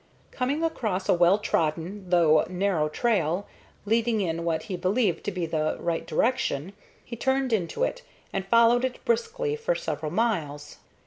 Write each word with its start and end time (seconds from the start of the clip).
Coming 0.31 0.63
across 0.63 1.07
a 1.07 1.13
well 1.13 1.37
trodden 1.37 2.09
though 2.09 2.43
narrow 2.49 2.89
trail, 2.89 3.45
leading 3.85 4.19
in 4.19 4.43
what 4.43 4.63
he 4.63 4.75
believed 4.75 5.23
to 5.25 5.31
be 5.31 5.45
the 5.45 5.77
right 5.79 6.07
direction, 6.07 6.73
he 7.05 7.15
turned 7.15 7.53
into 7.53 7.83
it, 7.83 8.01
and 8.33 8.47
followed 8.47 8.83
it 8.83 9.05
briskly 9.05 9.55
for 9.55 9.75
several 9.75 10.11
miles. 10.11 10.79